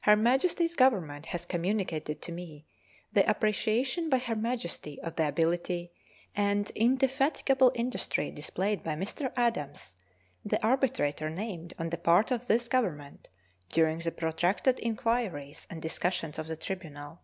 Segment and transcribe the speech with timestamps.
[0.00, 2.66] Her Majesty's Government has communicated to me
[3.12, 5.92] the appreciation by Her Majesty of the ability
[6.34, 9.32] and indefatigable industry displayed by Mr.
[9.36, 9.94] Adams,
[10.44, 13.28] the arbitrator named on the part of this Government
[13.68, 17.20] during the protracted inquiries and discussions of the tribunal.